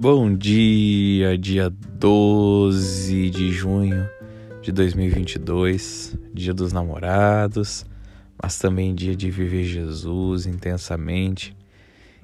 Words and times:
Bom 0.00 0.32
dia, 0.32 1.36
dia 1.36 1.68
12 1.68 3.30
de 3.30 3.50
junho 3.50 4.08
de 4.62 4.70
2022, 4.70 6.16
dia 6.32 6.54
dos 6.54 6.72
namorados, 6.72 7.84
mas 8.40 8.56
também 8.60 8.94
dia 8.94 9.16
de 9.16 9.28
viver 9.28 9.64
Jesus 9.64 10.46
intensamente. 10.46 11.52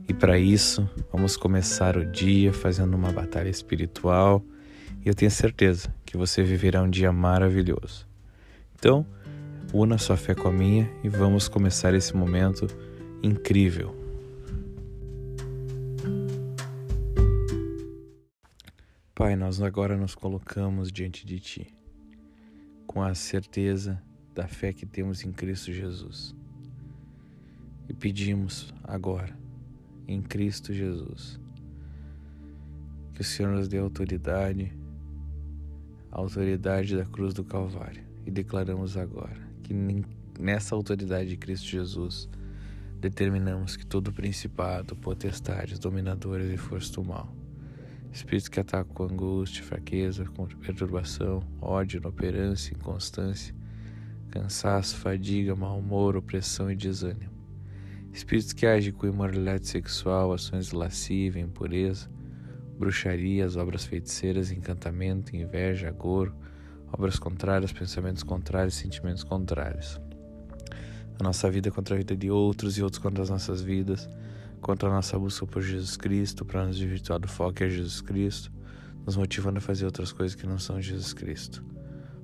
E 0.07 0.15
para 0.15 0.39
isso, 0.39 0.89
vamos 1.13 1.37
começar 1.37 1.97
o 1.97 2.07
dia 2.07 2.53
fazendo 2.53 2.95
uma 2.95 3.11
batalha 3.11 3.49
espiritual 3.49 4.41
e 5.05 5.09
eu 5.09 5.15
tenho 5.15 5.33
certeza 5.33 5.93
que 6.07 6.17
você 6.17 6.45
viverá 6.45 6.81
um 6.81 6.89
dia 6.89 7.11
maravilhoso. 7.11 8.07
Então, 8.77 9.05
una 9.73 9.99
sua 9.99 10.17
fé 10.17 10.33
com 10.33 10.47
a 10.47 10.53
minha 10.53 10.89
e 11.03 11.09
vamos 11.09 11.49
começar 11.49 11.93
esse 11.93 12.15
momento 12.15 12.69
incrível. 13.21 14.04
Pai, 19.25 19.37
nós 19.37 19.63
agora 19.63 19.97
nos 19.97 20.15
colocamos 20.15 20.93
diante 20.93 21.25
de 21.25 21.41
Ti, 21.41 21.75
com 22.87 23.03
a 23.03 23.15
certeza 23.15 23.99
da 24.35 24.47
fé 24.47 24.71
que 24.71 24.85
temos 24.85 25.25
em 25.25 25.33
Cristo 25.33 25.73
Jesus. 25.73 26.37
E 27.89 27.95
pedimos 27.95 28.71
agora, 28.83 29.35
em 30.07 30.21
Cristo 30.21 30.75
Jesus, 30.75 31.41
que 33.15 33.23
o 33.23 33.25
Senhor 33.25 33.51
nos 33.51 33.67
dê 33.67 33.79
autoridade, 33.79 34.77
a 36.13 36.19
autoridade 36.19 36.95
da 36.95 37.07
cruz 37.07 37.33
do 37.33 37.45
Calvário. 37.45 38.05
E 38.27 38.31
declaramos 38.31 38.95
agora 38.95 39.41
que 39.63 39.73
nessa 40.39 40.75
autoridade 40.75 41.31
de 41.31 41.39
Cristo 41.39 41.67
Jesus, 41.67 42.29
determinamos 43.01 43.75
que 43.75 43.87
todo 43.87 44.13
principado, 44.13 44.95
potestades, 44.95 45.79
dominadores 45.79 46.53
e 46.53 46.59
forças 46.59 46.91
do 46.91 47.03
mal 47.03 47.44
Espíritos 48.15 48.47
que 48.47 48.61
atacam 48.61 48.95
com 48.95 49.03
angústia, 49.13 49.65
fraqueza, 49.65 50.25
com 50.25 50.47
perturbação, 50.47 51.43
ódio, 51.61 51.99
inoperância, 51.99 52.73
inconstância, 52.73 53.53
cansaço, 54.31 54.97
fadiga, 54.99 55.57
mau 55.57 55.81
humor, 55.81 56.17
opressão 56.17 56.71
e 56.71 56.77
desânimo. 56.77 57.33
Espíritos 58.13 58.53
que 58.53 58.67
agem 58.67 58.93
com 58.93 59.09
imoralidade 59.09 59.67
sexual, 59.67 60.33
ações 60.33 60.69
de 60.69 61.41
impureza, 61.41 62.09
bruxarias, 62.79 63.57
obras 63.57 63.85
feiticeiras, 63.85 64.53
encantamento, 64.53 65.35
inveja, 65.35 65.89
agouro, 65.89 66.37
obras 66.93 67.19
contrárias, 67.19 67.73
pensamentos 67.73 68.23
contrários, 68.23 68.77
sentimentos 68.77 69.25
contrários. 69.25 70.01
A 71.19 71.25
nossa 71.25 71.51
vida 71.51 71.69
contra 71.69 71.97
a 71.97 71.99
vida 71.99 72.17
de 72.17 72.31
outros 72.31 72.79
e 72.79 72.83
outros 72.83 73.03
contra 73.03 73.25
as 73.25 73.31
nossas 73.31 73.61
vidas 73.61 74.09
contra 74.65 74.89
a 74.89 74.93
nossa 74.93 75.19
busca 75.19 75.47
por 75.47 75.61
Jesus 75.61 75.95
Cristo, 75.95 76.43
para 76.43 76.65
nos 76.65 76.79
desvirtuar 76.79 77.19
do 77.19 77.29
foco 77.29 77.63
é 77.63 77.69
Jesus 77.69 78.01
Cristo, 78.01 78.51
nos 79.05 79.15
motivando 79.15 79.59
a 79.59 79.61
fazer 79.61 79.85
outras 79.85 80.11
coisas 80.11 80.35
que 80.35 80.47
não 80.47 80.59
são 80.59 80.81
Jesus 80.81 81.13
Cristo. 81.13 81.63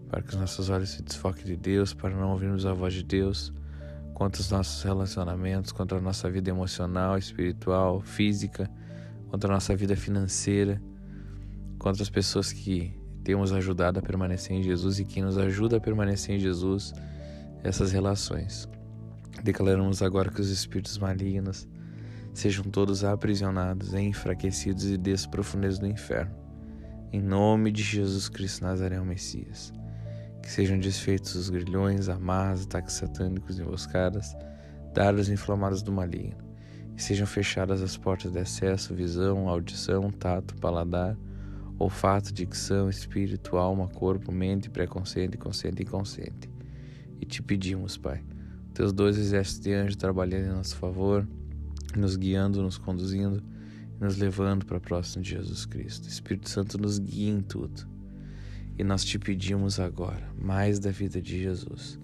Para 0.09 0.23
que 0.23 0.31
os 0.31 0.37
nossos 0.37 0.71
olhos 0.71 0.89
se 0.89 1.03
desfoquem 1.03 1.45
de 1.45 1.55
Deus, 1.55 1.93
para 1.93 2.17
não 2.17 2.31
ouvirmos 2.31 2.65
a 2.65 2.73
voz 2.73 2.95
de 2.95 3.05
Deus, 3.05 3.53
contra 4.15 4.41
os 4.41 4.51
nossos 4.51 4.83
relacionamentos, 4.83 5.71
contra 5.71 5.99
a 5.99 6.01
nossa 6.01 6.31
vida 6.31 6.49
emocional, 6.49 7.19
espiritual, 7.19 8.01
física, 8.01 8.71
contra 9.29 9.51
a 9.51 9.55
nossa 9.57 9.77
vida 9.77 9.95
financeira, 9.95 10.81
contra 11.79 12.03
as 12.03 12.09
pessoas 12.09 12.55
que 12.55 12.99
temos 13.23 13.53
ajudado 13.53 13.99
a 13.99 14.03
permanecer 14.03 14.57
em 14.57 14.63
Jesus 14.63 14.99
e 14.99 15.05
que 15.05 15.21
nos 15.21 15.37
ajuda 15.37 15.77
a 15.77 15.81
permanecer 15.81 16.37
em 16.37 16.39
Jesus, 16.39 16.95
essas 17.63 17.93
relações. 17.93 18.67
Declaramos 19.45 20.01
agora 20.01 20.31
que 20.31 20.41
os 20.41 20.49
espíritos 20.49 20.97
malignos, 20.97 21.69
sejam 22.33 22.65
todos 22.65 23.05
aprisionados, 23.05 23.95
enfraquecidos 23.95 24.85
e 24.87 24.97
desprofundezas 24.97 25.79
do 25.79 25.87
inferno. 25.87 26.35
Em 27.13 27.21
nome 27.21 27.73
de 27.73 27.83
Jesus 27.83 28.29
Cristo 28.29 28.63
Nazaré, 28.63 29.01
o 29.01 29.05
Messias. 29.05 29.73
Que 30.43 30.51
sejam 30.51 30.79
desfeitos 30.79 31.35
os 31.35 31.51
grilhões, 31.51 32.09
amarras, 32.09 32.65
ataques 32.65 32.95
satânicos, 32.95 33.59
emboscadas, 33.59 34.35
dardos 34.95 35.29
inflamados 35.29 35.83
do 35.83 35.93
maligno. 35.93 36.39
E 36.97 37.03
sejam 37.03 37.27
fechadas 37.27 37.83
as 37.83 37.97
portas 37.97 38.33
de 38.33 38.39
acesso, 38.39 38.95
visão, 38.95 39.49
audição, 39.49 40.11
tato, 40.11 40.55
paladar, 40.57 41.17
olfato, 41.79 42.33
dicção, 42.33 42.89
espírito, 42.89 43.57
alma, 43.57 43.89
corpo, 43.89 44.31
mente, 44.31 44.71
pré-consciente, 44.71 45.37
consciente 45.37 45.83
e 45.83 45.87
inconsciente. 45.87 46.49
E 47.21 47.27
te 47.27 47.43
pedimos, 47.43 47.97
Pai, 47.99 48.23
teus 48.73 48.93
dois 48.93 49.19
exércitos 49.19 49.63
de 49.63 49.73
anjos 49.73 49.97
trabalhando 49.97 50.47
em 50.47 50.57
nosso 50.57 50.77
favor 50.77 51.27
nos 51.99 52.17
guiando, 52.17 52.63
nos 52.63 52.79
conduzindo 52.79 53.43
nos 54.01 54.17
levando 54.17 54.65
para 54.65 54.81
próximo 54.81 55.23
de 55.23 55.33
Jesus 55.33 55.67
Cristo. 55.67 56.09
Espírito 56.09 56.49
Santo 56.49 56.79
nos 56.79 56.99
guia 56.99 57.31
em 57.31 57.43
tudo. 57.43 57.87
E 58.79 58.83
nós 58.83 59.05
te 59.05 59.19
pedimos 59.19 59.79
agora 59.79 60.27
mais 60.41 60.79
da 60.79 60.91
vida 60.91 61.21
de 61.21 61.39
Jesus. 61.39 62.01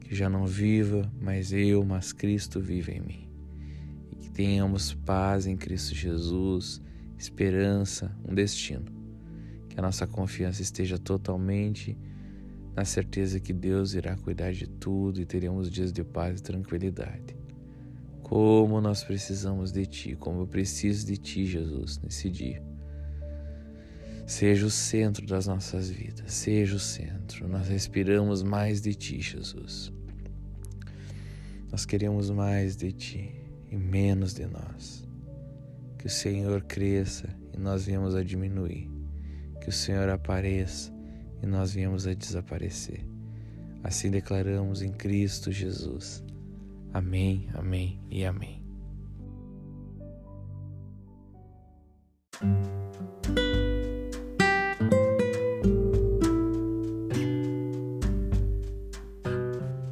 Que 0.00 0.14
já 0.14 0.30
não 0.30 0.46
viva 0.46 1.10
mais 1.20 1.52
eu, 1.52 1.84
mas 1.84 2.12
Cristo 2.12 2.60
vive 2.60 2.92
em 2.92 3.00
mim. 3.00 3.28
E 4.12 4.14
que 4.14 4.30
tenhamos 4.30 4.94
paz 4.94 5.44
em 5.44 5.56
Cristo 5.56 5.92
Jesus, 5.92 6.80
esperança, 7.18 8.16
um 8.24 8.32
destino. 8.32 8.86
Que 9.68 9.78
a 9.80 9.82
nossa 9.82 10.06
confiança 10.06 10.62
esteja 10.62 10.98
totalmente 10.98 11.98
na 12.76 12.84
certeza 12.84 13.40
que 13.40 13.52
Deus 13.52 13.94
irá 13.94 14.16
cuidar 14.16 14.52
de 14.52 14.68
tudo 14.68 15.20
e 15.20 15.26
teremos 15.26 15.68
dias 15.68 15.92
de 15.92 16.04
paz 16.04 16.38
e 16.38 16.42
tranquilidade. 16.44 17.36
Como 18.28 18.78
nós 18.80 19.02
precisamos 19.02 19.72
de 19.72 19.86
Ti, 19.86 20.14
como 20.14 20.42
eu 20.42 20.46
preciso 20.46 21.06
de 21.06 21.16
Ti, 21.16 21.46
Jesus, 21.46 21.98
nesse 21.98 22.28
dia. 22.28 22.62
Seja 24.26 24.66
o 24.66 24.70
centro 24.70 25.26
das 25.26 25.46
nossas 25.46 25.88
vidas, 25.88 26.30
seja 26.34 26.76
o 26.76 26.78
centro. 26.78 27.48
Nós 27.48 27.68
respiramos 27.68 28.42
mais 28.42 28.82
de 28.82 28.94
Ti, 28.94 29.18
Jesus. 29.22 29.90
Nós 31.72 31.86
queremos 31.86 32.28
mais 32.28 32.76
de 32.76 32.92
Ti 32.92 33.34
e 33.70 33.76
menos 33.76 34.34
de 34.34 34.44
nós. 34.44 35.08
Que 35.96 36.06
o 36.06 36.10
Senhor 36.10 36.62
cresça 36.64 37.34
e 37.54 37.58
nós 37.58 37.86
viemos 37.86 38.14
a 38.14 38.22
diminuir. 38.22 38.90
Que 39.62 39.70
o 39.70 39.72
Senhor 39.72 40.10
apareça 40.10 40.92
e 41.42 41.46
nós 41.46 41.72
viemos 41.72 42.06
a 42.06 42.12
desaparecer. 42.12 43.06
Assim 43.82 44.10
declaramos 44.10 44.82
em 44.82 44.92
Cristo 44.92 45.50
Jesus. 45.50 46.22
Amém, 46.92 47.48
amém 47.54 48.00
e 48.10 48.24
amém. 48.24 48.62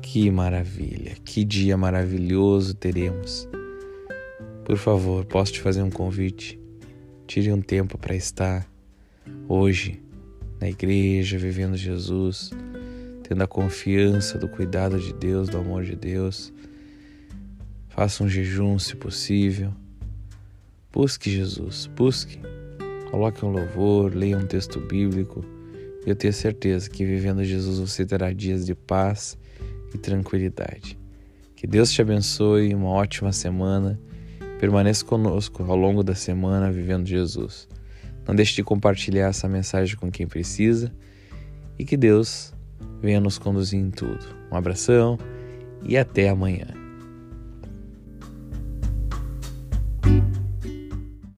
Que 0.01 0.31
maravilha, 0.31 1.15
que 1.25 1.45
dia 1.45 1.77
maravilhoso 1.77 2.75
teremos. 2.75 3.47
Por 4.65 4.79
favor, 4.79 5.25
posso 5.27 5.53
te 5.53 5.61
fazer 5.61 5.83
um 5.83 5.91
convite? 5.91 6.59
Tire 7.27 7.53
um 7.53 7.61
tempo 7.61 7.99
para 7.99 8.17
estar 8.17 8.67
hoje 9.47 10.03
na 10.59 10.69
igreja, 10.69 11.37
vivendo 11.37 11.77
Jesus, 11.77 12.51
tendo 13.23 13.43
a 13.43 13.47
confiança 13.47 14.39
do 14.39 14.49
cuidado 14.49 14.99
de 14.99 15.13
Deus, 15.13 15.49
do 15.49 15.59
amor 15.59 15.85
de 15.85 15.95
Deus 15.95 16.53
Faça 17.97 18.23
um 18.23 18.29
jejum 18.29 18.79
se 18.79 18.95
possível. 18.95 19.73
Busque 20.93 21.31
Jesus, 21.31 21.87
busque. 21.97 22.39
Coloque 23.11 23.43
um 23.43 23.49
louvor, 23.49 24.15
leia 24.15 24.37
um 24.37 24.47
texto 24.47 24.79
bíblico. 24.81 25.43
Eu 26.05 26.15
tenho 26.15 26.31
certeza 26.35 26.91
que 26.91 27.07
vivendo 27.07 27.43
Jesus 27.43 27.79
você 27.79 28.05
terá 28.05 28.35
dias 28.35 28.67
de 28.67 28.75
paz 28.75 29.39
e 29.95 29.97
tranquilidade. 29.97 30.99
Que 31.57 31.67
Deus 31.67 31.91
te 31.91 32.03
abençoe, 32.03 32.75
uma 32.75 32.91
ótima 32.91 33.33
semana. 33.33 33.99
Permaneça 34.61 35.03
conosco 35.03 35.63
ao 35.63 35.75
longo 35.75 36.05
da 36.05 36.15
semana 36.15 36.71
vivendo 36.71 37.07
Jesus. 37.07 37.67
Não 38.29 38.35
deixe 38.35 38.55
de 38.55 38.63
compartilhar 38.63 39.29
essa 39.29 39.49
mensagem 39.49 39.97
com 39.97 40.11
quem 40.11 40.27
precisa 40.27 40.93
e 41.79 41.85
que 41.87 41.97
Deus 41.97 42.53
venha 43.01 43.23
nos 43.23 43.39
conduzir 43.39 43.81
em 43.81 43.91
tudo. 43.91 44.27
Um 44.53 44.57
abração 44.57 45.19
e 45.83 45.97
até 45.97 46.29
amanhã. 46.29 46.86